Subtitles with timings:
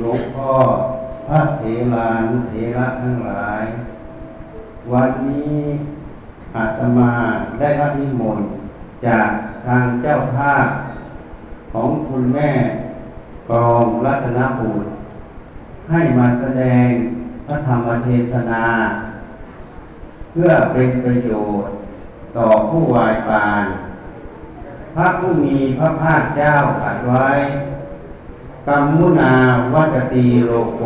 [0.00, 0.52] หลวงพ่อ
[1.26, 1.62] พระเถ
[1.94, 3.64] รานุเถระทั้งหลาย
[4.92, 5.58] วันนี้
[6.56, 7.12] อาตมา
[7.58, 8.48] ได้รับนิมนต์
[9.06, 9.28] จาก
[9.66, 10.66] ทางเจ้าภาพ
[11.72, 12.50] ของคุณแม่
[13.50, 14.88] กรองรัตนบุตร
[15.90, 16.88] ให้มาแสดง
[17.46, 18.64] พระธรรมเทศนา
[20.32, 21.30] เพื่อเป็นประโย
[21.64, 21.74] ชน์
[22.36, 23.64] ต่อผู้วายปาน
[24.94, 27.28] พระผู้มีพระภาคเจ้าตรัสไว้
[28.68, 29.32] กรรมุนา
[29.72, 30.82] วัตตีโลโก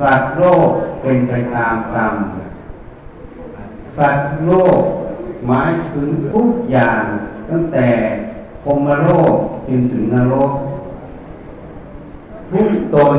[0.00, 2.14] สัตว์โลกเป็นไปตามกรรม
[3.96, 4.80] สัตว์โลก
[5.46, 7.02] หมายถึงทุกอย่าง
[7.50, 7.88] ตั้งแต่
[8.62, 9.34] พรหมโลก
[9.66, 10.52] จนถึงนรก
[12.50, 13.16] ทุกตน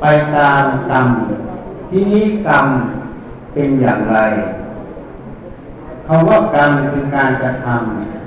[0.00, 0.04] ไป
[0.36, 1.06] ตามกรรม
[1.90, 2.66] ที่นี้กรรม
[3.52, 4.18] เป็นอย่างไร
[6.06, 8.21] คำว่ากรรมคือการกระทำ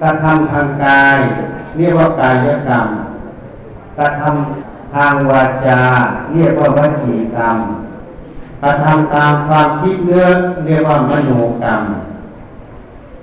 [0.00, 1.18] กระทำทางกาย
[1.76, 2.88] เรียกว่ากายกรรม
[3.98, 5.80] กระทำทางวาจา
[6.32, 7.56] เรียกว่าวจีกรรม
[8.62, 10.26] กระทำตามความคิดเนื้อ
[10.64, 11.30] เรียกว่ามโน
[11.62, 11.82] กรรม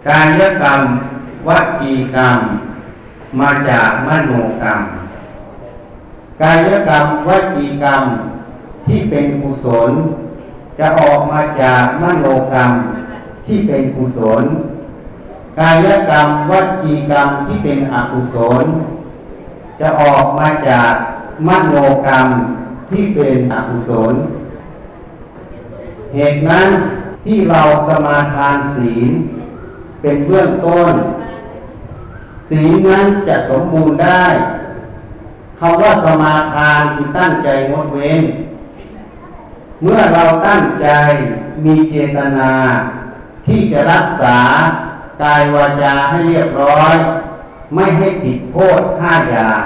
[0.09, 0.81] กายกรรม
[1.47, 1.50] ว
[1.81, 2.39] จีกรรม
[3.40, 4.31] มาจากมโน
[4.62, 4.80] กรรม
[6.42, 8.03] กายกรรมวจีกรรม
[8.86, 9.92] ที่เป็นกุศล
[10.80, 12.72] จะออกมาจากมโนกรรม
[13.45, 14.44] ที่เป็นกุศล
[15.59, 16.52] กายกรรมว
[16.84, 18.66] จีกรรมที่เป็นอกุศล
[19.80, 20.94] จะออกมาจาก
[21.48, 21.76] มโน
[22.08, 22.28] กรรม
[22.90, 24.14] ที่เป็นอกุศล
[26.14, 26.68] เหตุนั้น
[27.26, 29.12] ที่เราสมาทานศีล
[30.02, 30.94] เป็นเบื้องต้น
[32.50, 34.26] ศีลนั้นจะสมบูรณ์ได้
[35.59, 38.24] คำว่าสมาทานคือตั้งใจงดเว้น
[39.81, 40.88] เมื่อเราตั้งใจ
[41.64, 42.52] มีเจตนา
[43.46, 44.38] ที่จะรักษา
[45.22, 46.95] กายวาจาให้เรียบร้อย
[47.73, 49.66] ไม่ให้ผิดโทษห้าอย่าง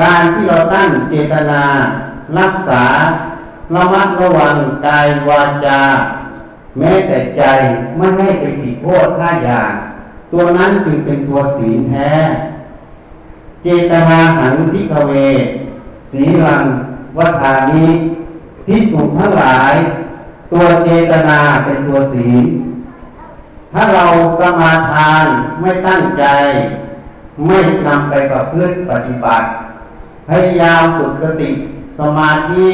[0.00, 1.62] การที่เราตั้งเจตนา
[2.38, 2.84] รักษา
[3.74, 4.56] ระมัดระวัง
[4.86, 5.80] กายวาจา
[6.78, 7.42] แม้แต่ใจ
[7.96, 9.72] ไม่ให้ไปผิดโทษห้าอย่าง
[10.32, 12.12] ตัวนั้นจึงเป็นตัวศีลแท้
[13.64, 15.12] เจตนาหันพิกเว
[16.10, 16.64] สีรัง
[17.16, 17.90] วัฏานี้
[18.66, 19.74] พิสุทั้งหลาย
[20.52, 22.44] ตัวเจตนาเป็นตัวศีล
[23.72, 24.06] ถ้าเรา
[24.40, 25.24] สมาทาน
[25.60, 26.24] ไม่ตั้งใจ
[27.46, 29.46] ไม่นำไปประพฤติปฏิบัติ
[30.28, 31.50] พยายามฝึกสติ
[31.98, 32.68] สมาธิ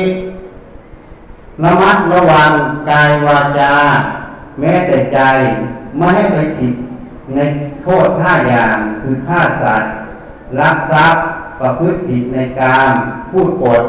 [1.63, 2.51] ระมัดระวัง
[2.91, 3.75] กายวาจา
[4.61, 5.19] แม้แต่ใจ
[5.97, 6.75] ไม่ให้ไปผิด
[7.35, 7.39] ใน
[7.83, 9.93] โทษห้าอย่างคือฆ่าสัตว์
[10.59, 11.25] ลักทรัพย์
[11.61, 12.93] ประพฤติผิดในการ
[13.31, 13.83] พูดปด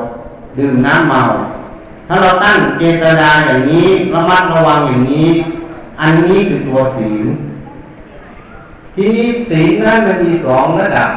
[0.57, 1.23] ดื่มน้ำเมา
[2.07, 5.29] ถ้าเราตั้งเจตนาอย่างนี้ระมัดระวังอย่างนี้
[6.01, 7.25] อันนี้คือตัวศีล
[8.95, 11.09] ทีนี้ศีลนั้นมันมีสองระดับ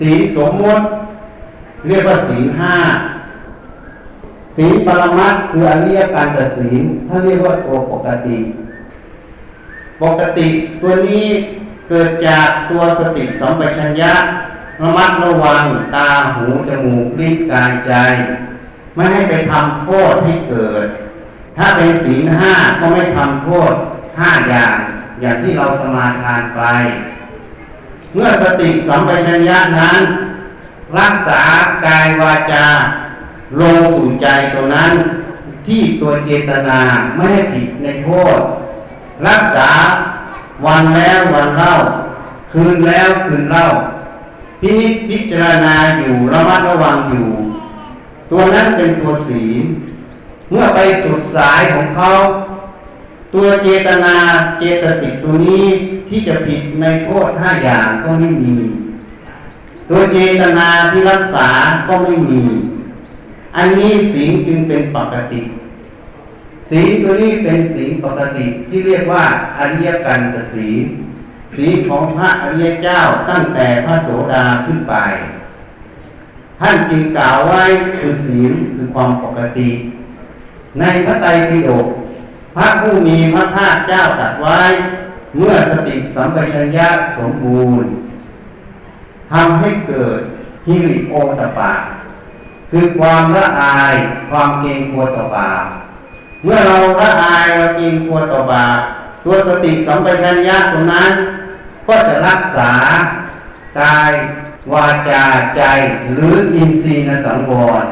[0.00, 0.84] ศีลสมมติ
[1.86, 2.74] เรียกว่าศีลห้า
[4.56, 8.38] ศีลปรมัตคืออริยการตัดศีลท่านเรียกว่าตัวปกติ
[10.02, 10.48] ปกติ
[10.80, 11.26] ตัวนี้
[11.88, 14.12] เกิดจากตัวสติสัมปชัญญะ
[14.82, 17.92] ระมัดระวังตาหูจมูกลิ้นกายใจ
[18.94, 20.86] ไม่ให้ไปทำโทษให้เกิด
[21.56, 23.74] ถ้าเป็นศีลห้าก็ไม่ทำโทษ
[24.18, 24.76] ห้าอย่าง
[25.20, 26.62] อย่างที่เราสมาทานไป
[28.12, 30.00] เมื่อสติสัมปชัญญะนั้น
[30.98, 31.42] รักษา
[31.86, 32.66] กายวาจา
[33.60, 34.92] ลงสู่ใจตัวนั้น
[35.66, 36.80] ที่ตัวเจตนา
[37.16, 38.38] ไม่ให้ผิดในโทษ
[39.28, 39.70] รักษา
[40.66, 41.74] วันแล้ววันเล่า
[42.52, 43.66] คืนแล้วคืนเล่า
[44.60, 47.28] พินิจพิจารณาอยู่ระมัดระวังอยู่
[48.30, 49.64] ตัวนั้นเป็นตัวศีล
[50.52, 52.10] เมื่อไปสุดสายของเขา
[53.34, 54.16] ตัวเจตนา
[54.58, 55.66] เจตสิกตัวนี้
[56.08, 58.54] ที่จะผิดในโทษห้าอย่างก็ไม่มี
[59.88, 61.48] ตัวเจตนาที่รักษา
[61.86, 62.42] ก็ไม่มี
[63.56, 65.42] อันนี้ศีลจึงเป็นปกติ
[66.70, 69.24] ศีตัวนี้เป็นศีปกติที่เรียกว่า
[69.58, 70.84] อริยกันตศีล
[71.54, 73.00] ศีของพระอริยเจ้า
[73.30, 74.94] ตั้งแต่พระโสดาขึ้นไป
[76.60, 77.62] ท่านจึงกล่าวไว้
[77.98, 79.70] คือศีลคือความปกติ
[80.80, 81.86] ในพระไตรปิฎก
[82.56, 84.60] พระผู้มีพระภาคเจ้าตรัสไว้
[85.36, 87.92] เมื่อสติสัมปชัญญะสมบูรณ์
[89.32, 90.20] ทำให้เกิด
[90.66, 91.72] ฮิริโอตปา
[92.70, 93.94] คือความละอาย
[94.30, 95.66] ความเกรงกลัวต่อบาป
[96.44, 98.80] เมื่อเราละอายเราเกรงกลัวต่อบาป
[99.24, 101.12] ตัวสติสัมปชัญญะตรงนั้น
[101.86, 102.72] ก็จะรักษา
[103.80, 104.12] กาย
[104.72, 105.24] วาจา
[105.56, 105.62] ใจ
[106.12, 107.52] หรืออินทรีย์นสังว
[107.82, 107.84] ร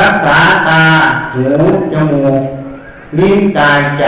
[0.00, 0.82] รักษาตา
[1.34, 1.46] หู
[1.92, 2.42] จมูก
[3.18, 4.04] ลิ้นกายใจ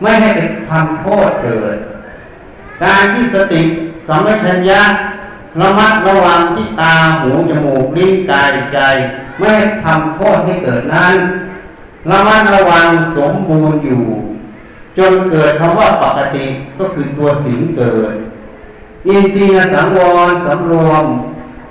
[0.00, 1.76] ไม่ให้เป็นทำโทษเกิด
[2.82, 3.62] การที่สติ
[4.06, 4.82] สัมปชัญญะ
[5.60, 8.78] ระมัดระวังที่ตาหูจมูกลิ้นกายใจ
[9.38, 11.16] ไม่ให้ทำโทษให้เกิดนั้น
[12.10, 14.04] ระมัดระวังสมบูรณ์อยู่
[14.98, 16.46] จนเกิดคำว่าปกติ
[16.78, 18.14] ก็คือตัวสิ่งเกิด
[19.06, 19.98] อินทรียสังว
[20.30, 21.04] รสำรวม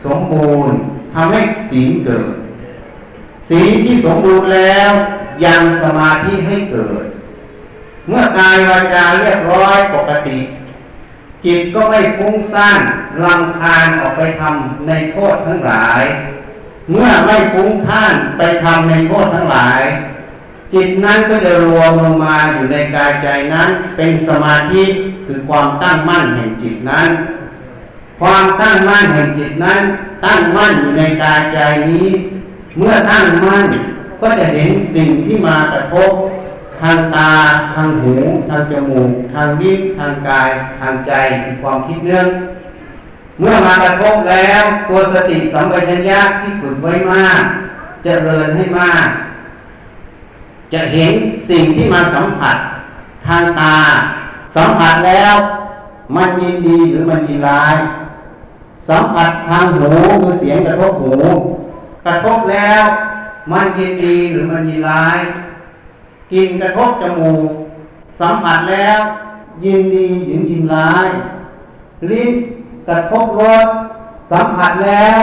[0.06, 0.78] สมบูรณ์
[1.14, 1.42] ทำให้
[1.72, 2.41] สิ่งเกิด
[3.52, 4.92] สิ่งที่สมบูรณ์แล้ว
[5.46, 7.06] ยังสมาธิให้เกิด
[8.08, 10.40] เมื่อกายวาจาเรียบร้อยปกติ
[11.46, 12.82] จิตก็ไม่ฟุ้งซ่าน
[13.26, 16.04] รังคาญออกไปทำในโทษทั้งหลาย
[16.92, 19.82] เมื่อไม่ฟุ้งท่านไปทำในโทษทั้งหลาย
[20.74, 24.84] จิตนั้นก็จะรวมลงมาอยู่ในกายใจนั้น เป็นสมาธิ
[25.26, 27.10] คือความตั้งมั่นแห่งจิตนั้น
[28.20, 29.82] ความตั้งมั่นแห่งจิตนั้น
[30.26, 31.60] ตั้งมั่นอยู่ในกายใจ
[31.90, 32.08] นี้
[32.78, 33.68] เมื่อตั้งมั่น
[34.22, 36.12] ก็จะเห็นสิ่งที่มากระทบ
[36.82, 37.32] ทางตา
[37.74, 38.16] ทางหู
[38.50, 41.12] ทางจมูก ทางลิ้นทางกาย ทางใจ
[41.44, 42.28] คือความคิดเรื่อง
[43.40, 47.46] เมื่อมากระทบแล้วตัวสติสัมปชัญญะที่ฝึกไว้มากจ
[48.04, 49.08] เจริญให้มาก
[50.74, 51.14] จะเห็น
[51.50, 52.58] สิ่งที่มาสัมผัส
[53.28, 53.76] ทางตา
[54.56, 55.36] สัมผัสแล้ว
[56.16, 57.76] มันยินดีหรือมันยินร้าย
[58.90, 59.90] สัมผัสทางหู
[60.24, 61.16] คือเสียงกระทบหู
[62.06, 62.84] กระทบแล้ว
[63.52, 65.20] มันยินดีหรือมันยินร้าย
[66.32, 67.50] กินกระทบจมูก
[68.20, 69.00] สัมผัสแล้ว
[69.66, 71.08] ยินดีหรือยินร้าย
[72.10, 72.32] ลิ้น
[72.88, 73.68] กระทบรส
[74.32, 75.20] สัมผัสแล้ว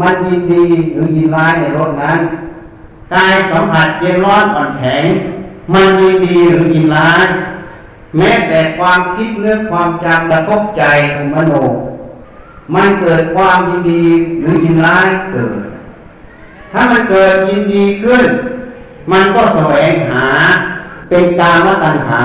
[0.00, 2.20] มันยินดีหรือยินร้ายในรสนั้น
[3.14, 5.06] กายสัมผัสเย็นร้อนอ่อนแข็ง
[5.72, 7.26] มันยินดีหรือยินร้าย
[8.16, 10.82] แม้แต่ความคิดเนื้อความจำกระทบใจ
[11.12, 11.52] ของมโน
[12.74, 14.04] มันเกิดความยินดี
[14.40, 15.56] หรือยินร้ายเกิด
[16.72, 18.24] ถ้ามันเกิดยินดีขึ้น
[19.12, 20.26] มันก็แสวงหา
[21.08, 22.24] เป็นกามตัณหา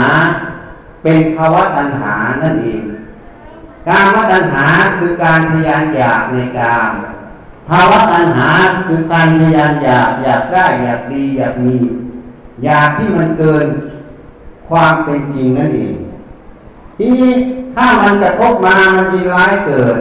[1.04, 2.84] เป็นภาวะตัณหานั่นเอง
[3.88, 4.66] กามตัณหา
[4.98, 6.92] คือการทยานอยากในกาม
[7.70, 8.50] ภาวะตัณหา
[8.86, 11.78] คือการทยานอยากอยากได้อยากดีอยากมี
[12.64, 13.66] อยากที่มันเกิน
[14.70, 15.94] ความเป็นจริงนั่นเอง
[16.98, 17.32] ทีนี้
[17.76, 19.96] ถ้ามันกระทบมามันมีร้ายเกิด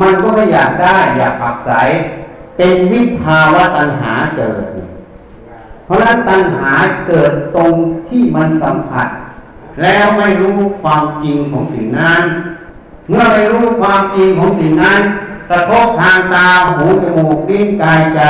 [0.00, 1.70] มันก็ไม่อยากได้ อยากผักใส
[2.62, 4.62] เป็นวิภาวะตัณหาเกิด
[5.84, 6.72] เพราะนั้นตัณหา
[7.06, 7.72] เกิดตรง
[8.08, 9.08] ที่มันสัมผัส
[9.82, 12.22] แล้วไม่รู้ความจริงของสิ่งนั้น
[13.08, 15.00] เมื่อไม่รู้ความจริงของสิ่งนั้น
[15.50, 18.20] กระทบทางตาหูจมูกลิ้นกายใจ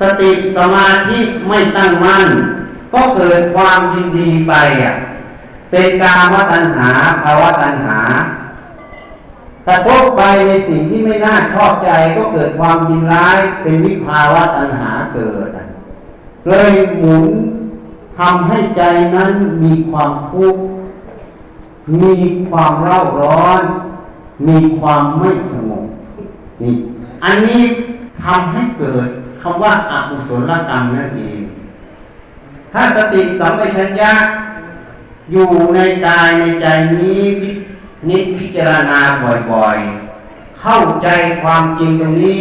[0.00, 1.18] สติสมาธิ
[1.48, 2.26] ไม่ตั้งมั่น
[2.92, 4.52] ก็เกิดความยินดีไป
[4.82, 4.94] อะ
[5.70, 6.90] เป็นกามตัณหา
[7.22, 8.00] ภาวะตัณหา
[9.68, 15.48] กระทบไปในสิ่งที่ไม่น่าชอบใจก็เกิดความยินร้ายเป็นวิภาวะตัณหาเกิด
[16.48, 17.24] เลยหมุน
[18.18, 18.82] ทำให้ใจ
[19.14, 19.30] นั้น
[19.62, 20.62] มีความทุกข์
[22.00, 22.12] มี
[22.50, 23.62] ความเร่าร้อน
[24.48, 25.86] มีความไม่สงบ
[26.62, 26.74] นี่
[27.24, 27.62] อันนี้
[28.22, 29.08] ทำให้เกิด
[29.40, 31.40] คำว่าอากุศลกรรมนั่นเอง
[32.72, 34.12] ถ้าสติสัมปชัญญะ
[35.32, 36.66] อยู่ในกายในใจ
[36.96, 37.22] นี้
[38.08, 39.00] นิพิจารณา
[39.52, 41.08] บ่อยๆ เข้าใจ
[41.42, 42.38] ความจริงตรงนี้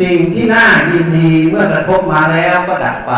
[0.00, 3.14] สิ่งที่น่ายินดีเมื่อกระทบมาแล้วก็ดับไป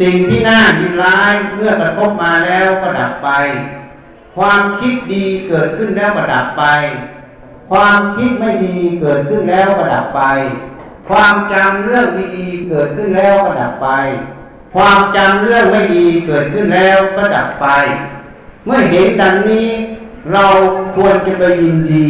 [0.00, 3.30] สิ่งที่น่ายินร้ายเมื่อกระทบมาแล้วก็ดับไป
[4.36, 6.64] ความคิดดีเกิดขึ้นแล้วก็ดับไป
[7.70, 10.22] ความคิดไม่ดีเกิดขึ้นแล้วก็ดับไป
[11.08, 12.08] ความจำเรื่อง
[12.38, 13.88] ดีๆเกิดขึ้นแล้วก็ดับไป
[14.74, 17.66] ความจำเรื่องไม่ดีเกิดขึ้นแล้วก็ดับไป
[18.64, 19.68] เมื่อเห็นดังนี้
[20.32, 20.46] เรา
[20.96, 22.08] ควรจะไปยินดี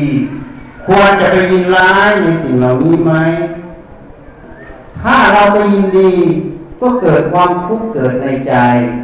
[0.86, 3.12] ควรจะไปยินร้ายในสิ่งเหล่านี้ไหม
[5.02, 6.12] ถ้าเราไปยินดี
[6.80, 8.54] ก็เกิดความทุกข์เกิดในใจ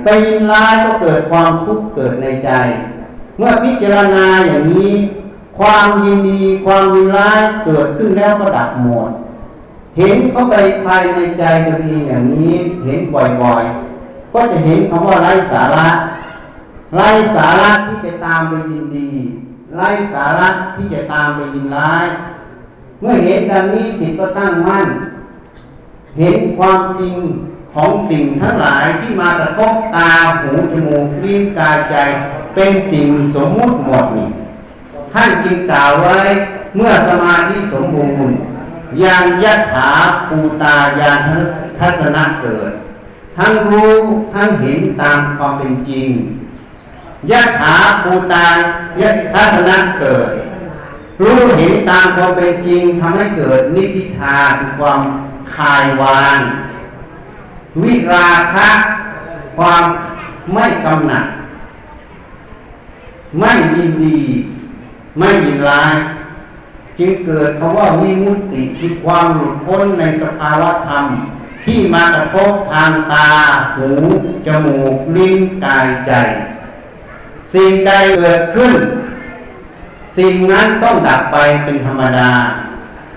[0.04, 2.50] ไปยินร้ายก็เกิดความทุกข์เกิดในใจ
[3.36, 4.92] เมื่อพิจารณาอย่างนี้
[5.58, 9.10] ความยินดีความยินร้ายเกิดขึ้นแล้วก็ดับหมด
[9.96, 12.52] เห็นเข้าไปภายในใจตัวเองอย่างนี้
[12.84, 15.88] เห็นบ่อยๆ ก็จะเห็นคำว่าไร้สาระ
[16.94, 19.10] ไร้สาระที่จะตามไปยินดี
[19.76, 22.06] ไร้สาระที่จะตามไปยินร้าย
[23.00, 24.88] เมื่อเห็นดังนี้จิตก็ตั้งมั่น
[26.18, 27.16] เห็นความจริง
[27.74, 31.94] ของสิ่งทั้งหลายที่มากระทบตาหูจมูกลิ้นกายใจ
[32.54, 34.28] เป็นสิ่งสมมุติหมดนี่
[35.12, 36.18] ท่านจึงกล่าวไว้
[36.76, 38.38] เมื่อสมาธิสมบูรณ์
[39.02, 39.90] ยานยัตถา
[40.28, 41.28] ปูตายาน
[41.78, 42.72] ทัศนะเกิด
[43.36, 43.94] ทั้งรู้
[44.34, 46.08] ทั้งเห็นตามความเป็นจริง
[47.30, 48.46] ยะถาภูตา
[49.00, 50.30] ยะทัศนะเกิด
[51.20, 55.00] รู้เห็นตามความเป็นจริงทำให้เกิดนิพิทาคือความ
[55.54, 56.40] คายวาง
[57.82, 58.70] วิราคะ
[59.56, 59.84] ความ
[60.52, 61.26] ไม่กำหนัด
[63.38, 64.20] ไม่ยินดี
[65.18, 65.94] ไม่ยินร้าย
[66.98, 71.04] จึงเกิดคำว่าวิมุตติคือความหลุดพ้นในสภาวะธรรม
[71.64, 73.28] ที่มากระทบทางตา
[73.74, 73.88] หู
[74.46, 76.12] จมูก ลิ้น กายใจ
[77.56, 78.74] สิ่งใดเกิดขึ้น
[80.18, 82.30] สิ่งนั้นต้องดับไปเป็นธรรมดา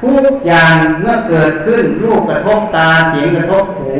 [0.02, 3.92] ทุกอย่างเมื่อเกิดขึ้นรูปกระทบตาเสียงกระทบหู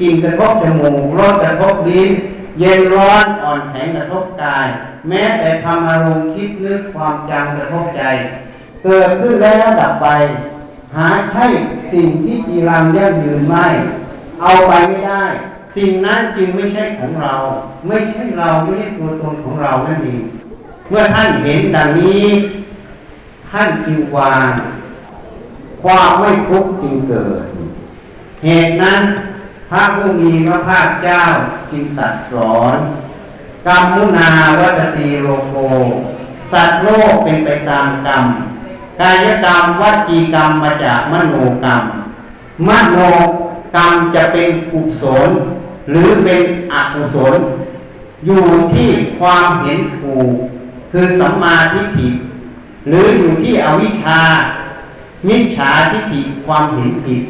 [0.00, 2.10] กลิ่นกระทบจมูกรสกระทบลิ้น
[2.58, 4.66] เย็นร้อนอ่อนแข็งกระทบกาย
[5.08, 8.02] แม้แต่ทำอารมณ์คิดนึกความจำกระทบใจ
[8.84, 10.08] เกิดขึ้นแล้วดับไป
[10.96, 11.46] หาใช่
[11.92, 13.66] สิ่งที่จีรังยั่งยืนไม่
[14.40, 15.24] เอาไปไม่ได้
[15.76, 17.34] สิ่งนั้นจึงไม่ใช่ของเรา
[17.86, 20.22] ไม่ใช่เราไม่ใช่ตัวตนของเรานั่นเอง
[20.88, 22.26] เมื่อท่านเห็นดังนี้
[23.50, 24.52] ท่านจึงวาง
[25.82, 27.44] ความไม่ทุกข์จึงเกิด
[28.44, 29.02] เหตุนั้น
[29.70, 31.22] พระผู้มีพระภาคเจ้า
[31.70, 32.76] จึงตรัสสอน
[33.66, 35.56] กรรมุนาวัตตีโลโก
[36.52, 38.24] สัตว์โลกเป็นไปตามกรรม
[39.00, 41.82] กายกรรมวจีกรรมมาจากมโนกรรม
[42.68, 42.96] มโน
[43.76, 45.30] กรรมจะเป็นกุศล
[45.90, 47.38] หรือเป็นอกุศล
[48.26, 48.88] อยู่ที่
[49.18, 50.34] ความเห็นถูก
[50.92, 52.08] คือสัมมาทิฏฐิ
[52.88, 54.20] หรืออยู่ที่อวิชชา
[55.28, 57.22] มิจฉาทิฏฐิความเห็นผิด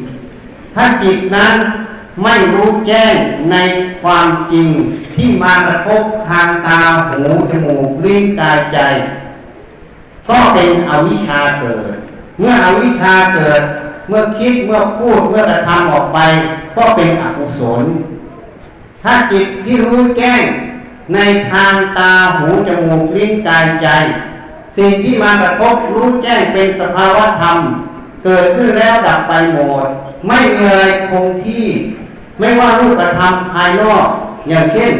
[0.75, 1.55] ถ้าจิตนั้น
[2.23, 3.15] ไม่รู้แจ้ง
[3.51, 3.55] ใน
[4.03, 4.67] ความจริง
[5.15, 7.21] ที่มากระทบทางตาหู
[7.51, 8.79] จมูกลิ้นกายใจ
[10.29, 11.95] ก็เป็นอวิชชาเกิด
[12.37, 13.61] เมื่ออวิชชาเกิด
[14.07, 16.19] เมื่อคิดเมื่อพูดเมื่อกระทำออกไป
[16.77, 17.83] ก็เป็นอกุศล
[19.05, 20.45] ถ้าจิตที่รู้แจ้ง
[21.13, 21.19] ใน
[21.51, 23.87] ทางตาหูจมูกลิ้นกายใจ
[24.77, 27.57] สิ่งที่มากระทบรู้แจ้งเป็นสภาวะธรรม
[28.23, 29.87] เกิดขึ้นแล้วดับไปหมด
[30.27, 31.67] ไม่เงยคงที่
[32.39, 34.07] ไม่ว่ารูปธรรมภายนอก
[34.47, 34.93] อย่างเช่น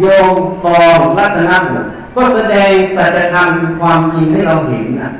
[0.00, 0.04] โย
[0.34, 5.12] มกองรัตนบุตรก็แสดงสัจธรรมคือความจริงให้เราเห็นนะ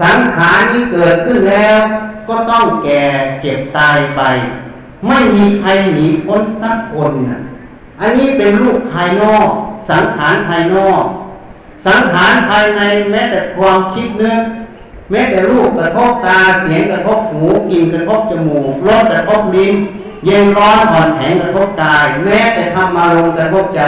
[0.00, 1.78] สังขารที่เกิดขึ้นแล้ว
[2.28, 3.02] ก็ต้องแก่
[3.40, 4.22] เจ็บตายไป
[5.08, 7.42] ไม่มีใครหนีพ้นสักคนนะ
[8.00, 9.48] อันนี้เป็นรูปภายนอก
[9.90, 11.04] สังขารภายนอก
[11.86, 14.42] สังขารภายในแม้แต่ความคิดนึก
[15.10, 19.74] แม้แต่รูปกระทบตาเสียงกระทบหูกลิ่นกระทบจมูกรสกระทบลิ้น
[20.24, 23.82] เย็นร้อนอ่อนแข็งกระทบกาย แม้แต่ธรรมารมณ์กระทบใจ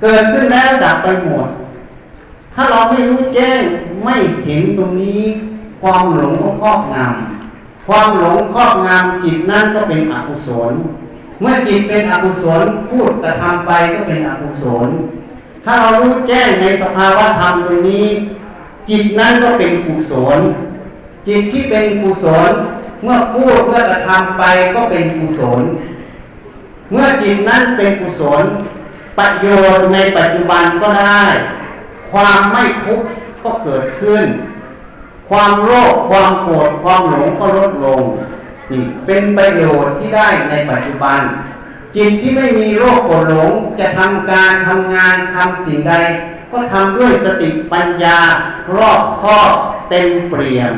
[0.00, 1.48] เกิดขึ้นแล้วดับไปหมด
[2.54, 3.60] ถ้าเราไม่รู้แจ้ง
[4.04, 5.22] ไม่เห็นตรงนี้
[5.82, 7.45] ความหลงก็ครอบงำ
[7.86, 10.72] ความหลงครอบงำจิตนั่นก็เป็นอกุศล
[11.40, 14.88] เมื่อจิตเป็นอกุศลพูดกระทำไปก็เป็นอกุศล
[15.64, 18.06] ถ้าเรารู้แจ้งในสภาวะธรรมตรงนี้
[18.88, 20.38] จิตนั้นก็เป็นกุศล
[21.28, 22.52] จิตที่เป็นกุศล
[23.02, 25.62] เมื่อพูดเมื่อกระทำไปก็เป็นกุศล
[26.90, 28.44] เมื่อจิตนั้นเป็นกุศล
[29.18, 31.24] ประโยชน์ในปัจจุบันก็ได้
[32.12, 33.06] ความไม่ทุกข์
[33.42, 34.24] ก็เกิดขึ้น
[35.30, 38.02] ความโลภความโกรธความหลงก็ลดลง
[38.70, 41.20] นี่เป็นประโยชน์ที่ได้ในปัจจุบัน
[41.96, 45.94] จิตที่ไม่มีโรคโกรธหลงจะทำการทำงานทำสิ่งใด
[46.52, 48.18] ก็ทำด้วยสติปัญญา
[48.76, 49.54] รอบคอบ
[49.90, 50.74] เต็มเปี่ยม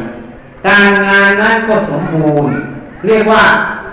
[0.69, 2.57] การงานนั้นก็สมบูรณ์
[3.07, 3.45] เรียกว่า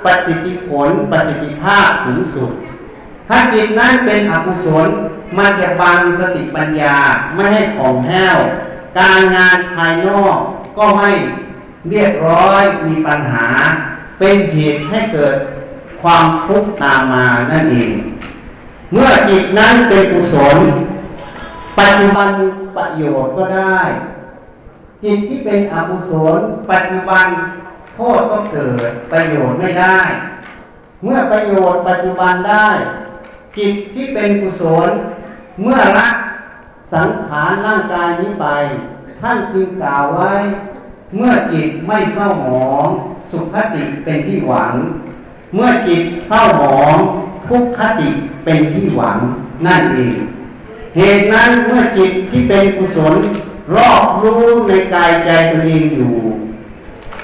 [0.04, 2.52] ประสิทธิผลประสิทธิภาพสูงสุด
[3.30, 4.88] ถ้าจิตนั้นเป็นอกุศล
[5.38, 6.96] มันจะบังสติปัญญา
[7.34, 8.38] ไม่ให้ของแห้ว
[8.98, 10.38] การงานภายนอก
[10.78, 11.12] ก็ไม่
[11.90, 13.48] เรียบร้อยมีปัญหา
[14.20, 15.36] เป็นเหตุให้เกิด
[16.02, 17.94] ความทุกข์ตามมานั่นเอง
[18.92, 20.58] เมื่อจิตนั้นเป็นกุศล
[21.80, 22.30] ปัจจุบัน
[22.78, 23.80] ประโยชน์ก็ได้
[25.04, 26.40] จิตที่เป็นอกุศล
[26.72, 27.28] ปัจจุบัน
[27.96, 30.00] โทษก็เกิดประโยชน์ไม่ได้
[31.04, 32.70] เมื่อประโยชน์ปัจจุบันได้
[33.58, 34.90] จิตที่เป็นกุศล
[35.62, 36.10] เมื่อละ
[36.94, 38.48] สังขารร่างกายนี้ไป
[39.20, 40.34] ท่านจึงกล่าวไว้
[41.16, 42.88] เมื่อจิตไม่เศร้าหมอง
[43.32, 44.74] สุขติเป็นที่หวัง
[45.54, 46.96] เมื่อจิตเศร้าหมอง
[47.48, 48.10] ทุกขติ
[48.44, 49.18] เป็นที่หวัง
[49.66, 50.18] นั่นเอง
[50.98, 53.16] เหตุนั้นเมื่อจิตที่เป็นกุศล
[53.76, 56.16] รอบรู้ในกายใจตัวเองอยู่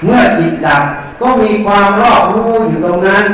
[0.04, 0.82] เมื่อจิตดับ
[1.20, 3.24] ก็มีความรอบรู้อยู่ตรงนั้น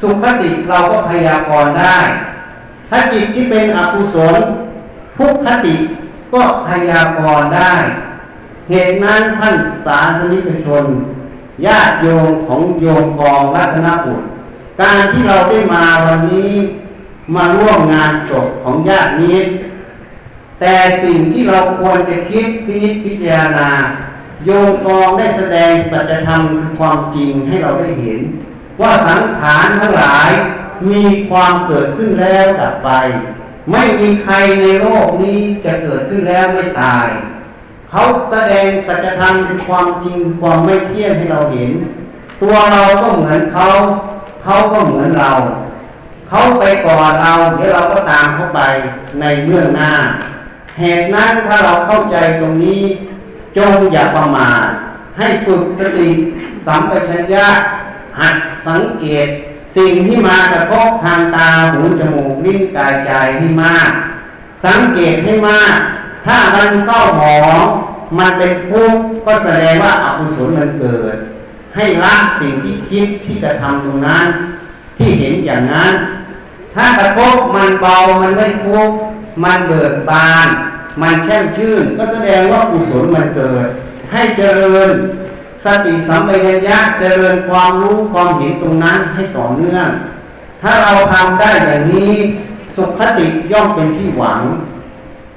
[0.00, 1.98] สุขติเราก็พยากรณ์ได้
[2.90, 4.40] ถ้าจิตที่เป็นอกุศล
[5.18, 5.76] ทุกขติ
[6.32, 7.74] ก็พยากรณ์ได้
[8.68, 9.54] เหตุนั้นท่าน
[9.86, 10.84] สาธนิกชน
[11.66, 14.26] ญาติโยมของโยมกองรัตนบุตร
[14.80, 16.52] การที่เราได้มาวันนี้
[17.34, 19.38] มาร่วมงานศพของญาตินี้
[20.60, 23.70] แต่สิ่งที่เราควรจะคิดพินิจพิจารณา
[24.44, 28.20] โยมกองได้แสดงสัจธรรมคือความจริงให้เราได้เห็น
[28.80, 30.30] ว่าสังขารทั้งหลาย
[30.88, 32.90] มีความเกิดขึ้นแล้วดับไป
[33.72, 37.08] ไม่มีใครในโลกนี้จะเกิดขึ้นแล้วไม่ตาย
[37.90, 41.70] เขาแสดงสัจธรรมคือความจริงความไม่เที่ยงให้เราเห็น
[42.42, 43.66] ตัวเราก็เหมือนเขา
[44.42, 45.32] เขาก็เหมือนเรา
[46.28, 48.60] เขาไปก่อนเราเดี๋ยวเราก็ตามเขาไป
[49.20, 49.90] ในเบื้อหน้า
[50.78, 52.80] เหตุนั้นถ้าเราเข้าใจตรงนี้
[53.56, 54.66] จงอย่าประมาท
[55.18, 56.08] ให้ฝึกสติ
[56.66, 57.46] สัมปชัญญะ
[58.20, 59.28] หัดสังเกต
[59.76, 63.90] สิ่งที่มากระทบทางตาหูจมูกลิ้นกายใจให้มาก
[64.64, 65.76] สังเกตให้มาก
[66.26, 67.64] ถ้ามันเศร้าหมอง
[68.18, 71.14] มันเป็นทุกข์ก็แสดงว่าอากุศลมันเกิด
[71.76, 74.26] ให้ละสิ่งที่คิดที่จะทำตรงนั้น
[74.98, 75.92] ที่เห็นอย่างนั้น
[76.74, 78.96] ถ้ากระทบมันเบามันไม่ทุกข์
[79.44, 80.48] มันเบิกบาน
[81.02, 83.66] มันแช่มชื่น ก็แสดงว่ากุศลมันเกิด
[84.12, 84.90] ให้เจริญ
[85.64, 89.88] สติสัมปชัญญะเจริญความรู้ความเห็นตรงนั้นให้ต่อเนื่อง
[90.62, 92.12] ถ้าเราทำได้อย่างนี้
[92.76, 94.40] สุขติย่อมเป็นที่หวัง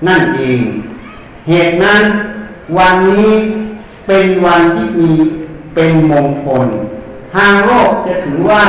[0.08, 0.60] นั่นเอง
[1.48, 2.02] เหตุนั้น
[2.78, 3.32] วันนี้
[4.08, 5.12] เป็นวันที่มี
[5.76, 6.68] เป็นมงคล
[7.36, 8.66] ทางโลกจะถือว่า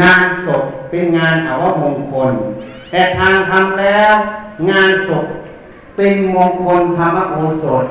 [0.00, 2.32] งานศพเป็นงานอาวมงคล
[2.90, 4.14] แต่ทางทำแล้ว
[4.70, 5.26] งานศพ
[5.96, 7.86] เป็นมงคลธรรมโอสถ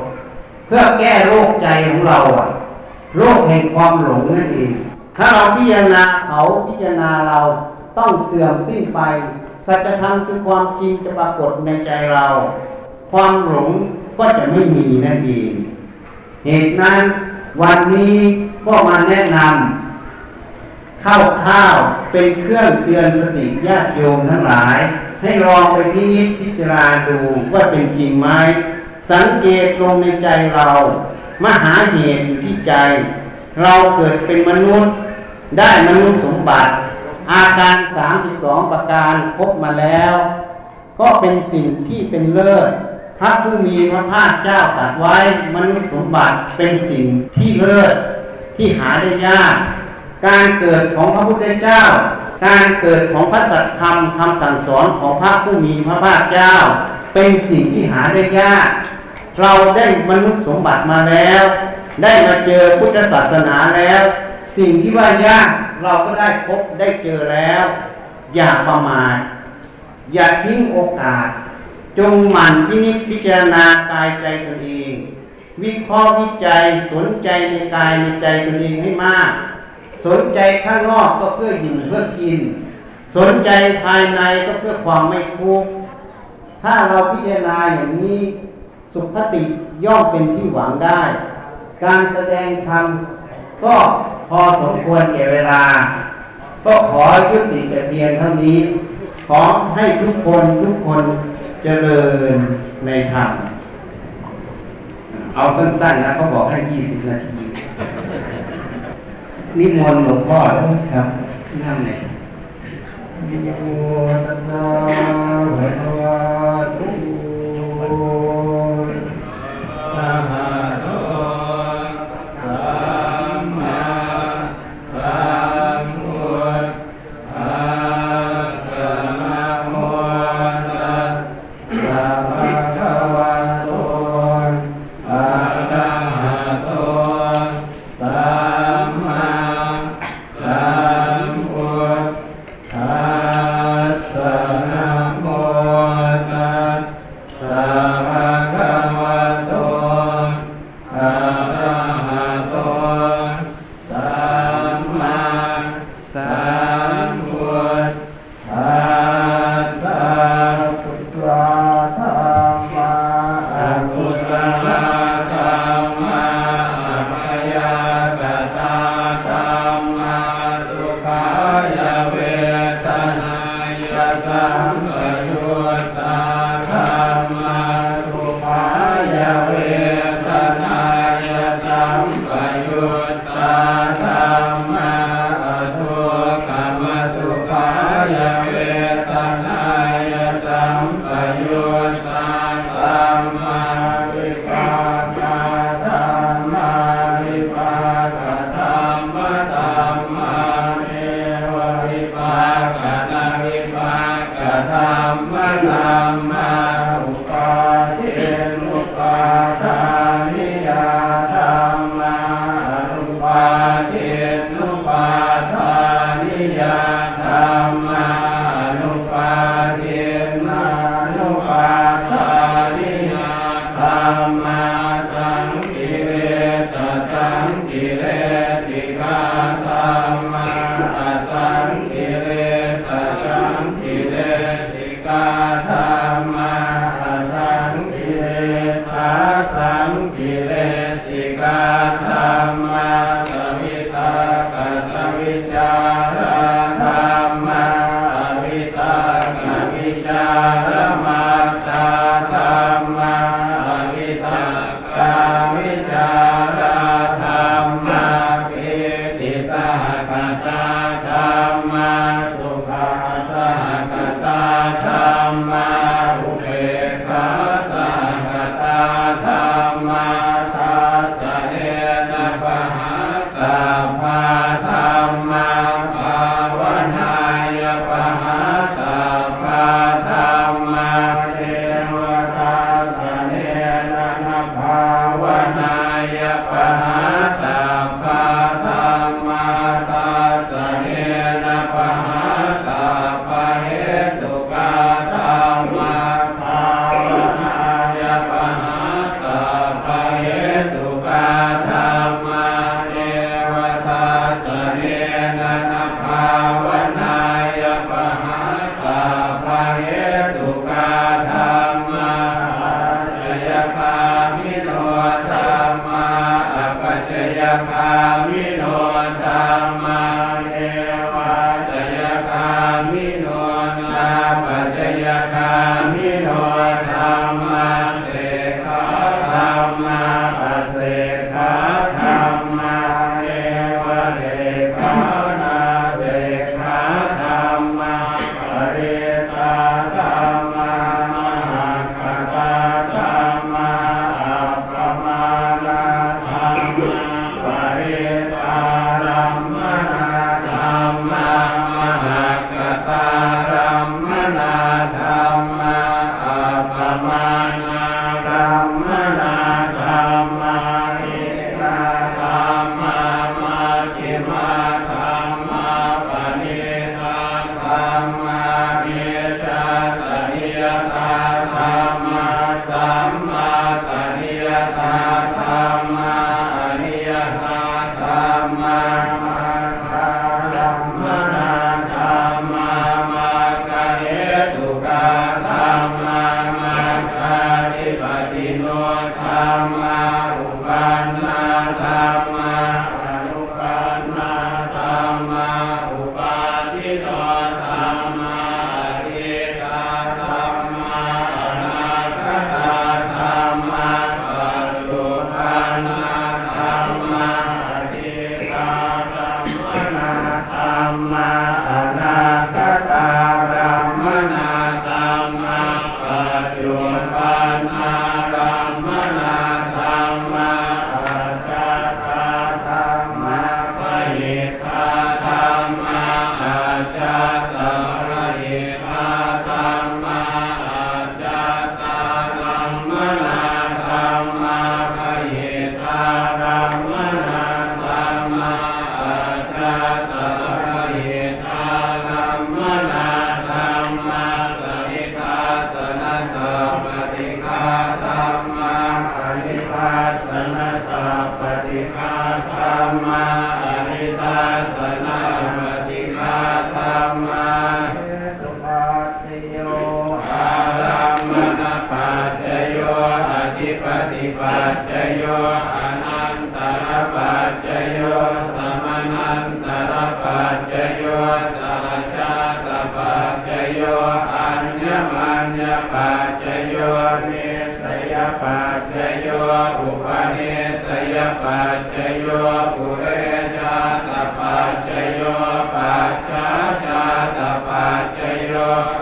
[0.66, 2.48] เพื่อแก้โรคใจของเราอะ
[3.18, 4.72] โรคแห่งความหลงนั่นเอง
[5.18, 7.40] ถ้าเราพิจารณาเขาพิจารณาเรา
[7.98, 9.00] ต้องเสื่อมสิ้นไป
[9.66, 12.26] สัจธรรมคือความจริงจะปรากฏในใจเรา
[13.12, 13.72] ความหลง
[14.18, 15.52] ก็จะไม่มีนั่นเอง
[16.46, 17.02] เหตุนั้น
[17.62, 18.16] วันนี้
[18.66, 21.76] ก็มาแนะนำข้าวข้าว
[22.12, 24.78] เป็นเครื่องเตือนสติญาติโยมทั้งหลาย
[25.22, 27.18] ให้ลองไปพินิจพิจารณาดู
[27.54, 28.28] ว่าเป็นจริงไหม
[29.12, 30.70] สังเกตลงในใจเรา
[31.44, 32.74] มหาเหตุอยู่ที่ใจ
[33.62, 34.92] เราเกิดเป็นมนุษย์
[35.58, 36.72] ได้มนุษย์สมบัติ
[37.32, 40.14] อาการสามสิบสองประการครบมาแล้ว
[41.00, 42.72] ก็เป็นสิ่งที่เป็นเลิศ
[43.20, 45.16] พระผู้มีพระภาคเจ้าตรัสไว้
[45.56, 47.94] มนุษย์สมบัติเป็นสิ่งที่เลิศ
[48.58, 49.56] ที่หาได้ยาก
[50.28, 51.82] การเกิดของพระพุทธเจ้า
[52.46, 56.54] การเกิดของพระสัตธรรมคำสั่งสอนของพระผู้มีพระภาคเจ้า
[57.14, 58.68] เป็นสิ่งที่หาได้ยาก
[59.42, 61.44] เราได้มนุษย์สมบัติมาแล้ว
[62.04, 64.02] ได้มาเจอพุทธศาสนาแล้ว
[64.58, 65.48] สิ่งที่ว่ายาก
[65.84, 67.64] เราก็ได้พบได้เจอแล้ว
[68.36, 69.18] อย่าประมาท
[70.14, 71.30] อย่าทิ้งโอกาส
[71.98, 74.94] จงหมั่นพินิจพิจารณากายใจตนเอง
[75.62, 79.32] วิเคราะห์วิจัยสนใจในกายในใจตนเองให้มาก
[80.06, 82.40] สนใจข้างนอกก็เพื่ออยู่เพื่อกิน
[83.16, 83.50] สนใจ
[83.84, 85.70] ภายในก็เพื่อความไม่ทุกข์
[86.64, 88.22] ถ้าเราพิจารณาอย่างนี้
[88.96, 89.44] สุขติ
[89.86, 91.02] ย่อมเป็นที่หวังได้
[91.84, 92.86] การแสดงธรรม
[93.64, 93.76] ก็
[94.30, 95.64] พอสมควรแก่เวลา
[96.66, 98.58] ก็ขอยุติแต่เพียงเท่านี้
[99.28, 99.42] ขอ
[99.76, 101.04] ให้ทุกคนทุกคน
[101.64, 102.02] เจริ
[102.34, 102.36] ญ
[102.86, 103.30] ในธรรม
[105.36, 107.44] เอาสั้นๆนะเขาบอกให้ยี่สิบนาที
[109.58, 110.40] นิมนต์หลวงพ่อ
[110.94, 111.08] ครับ
[111.64, 112.00] นั่งเลย
[115.82, 116.55] โ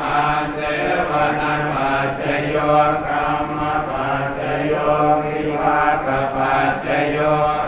[0.05, 0.59] อาเส
[1.09, 2.55] วนาปัจจโย
[3.07, 3.59] กรรม
[3.89, 4.73] ปัจจโย
[5.23, 7.17] วิภาคปัจจโย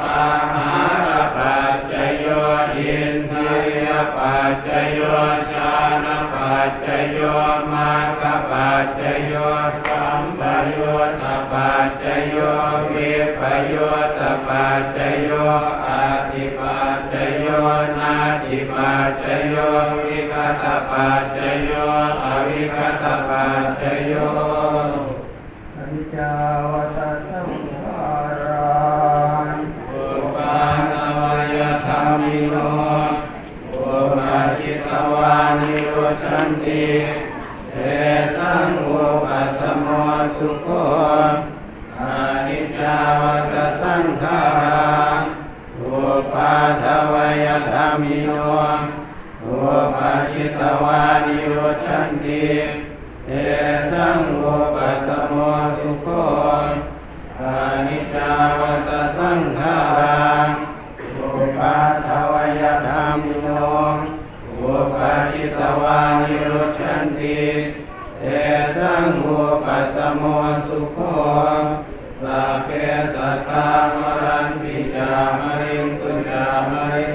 [0.08, 2.28] อาหารปัจจโย
[2.76, 5.00] อินทรียปัจจโย
[5.54, 7.20] จานปัจจโย
[7.72, 7.91] มา
[8.22, 9.34] คปัจจโย
[9.86, 10.41] สัมป
[10.74, 10.80] โย
[11.22, 12.38] ตปัจจโย
[12.91, 13.76] วิปโย
[14.20, 15.30] ตปัจจโย
[15.88, 17.48] อาติปัจจโย
[18.00, 19.56] นาติปัจจโย
[20.64, 21.72] ตปัจจโย
[22.24, 24.14] อวิคตปัจจโย
[25.76, 26.32] อนิจจา
[26.72, 28.66] วัฏสังขารั
[29.54, 29.58] ง
[29.92, 30.58] อุปา
[30.92, 31.22] ณว
[31.56, 32.56] ยธรรมิโน
[33.72, 36.88] อุปาจิตวานิโรชันติ
[37.72, 37.76] เต
[38.38, 39.88] สังอุปัสสโม
[40.38, 40.68] สุโข
[42.00, 42.16] อา
[42.48, 45.20] นิจจาวัฏสังขารัง
[45.80, 46.00] อุ
[46.34, 46.54] ปา
[46.84, 48.32] ทวยธรรมิโน
[49.48, 49.58] อุ
[49.96, 52.46] ปาจิตวานิโรชันติ
[53.28, 53.34] เอ
[53.94, 55.34] ตังอุปัสสโม
[55.80, 56.08] สุโข
[57.40, 57.56] อา
[57.88, 60.48] นิจาวัตสังขารัง
[61.20, 63.48] อุปาทวยธรรมโน
[64.62, 67.42] อุปาจิตวานิโรชันติ
[68.22, 68.28] เอ
[68.78, 70.24] ตังอุปัสสโม
[70.68, 71.00] สุโข
[72.22, 72.70] สัพเพ
[73.14, 77.06] สัตตามรันติจามริงสุจามริ